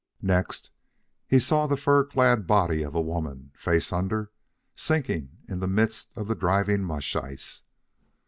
[0.23, 0.71] Next,
[1.27, 4.31] he saw the fur clad body of a woman, face under,
[4.73, 7.61] sinking in the midst of the driving mush ice.